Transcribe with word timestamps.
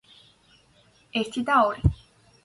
ერთი 1.21 1.43
და 1.49 1.57
ორი. 1.67 1.93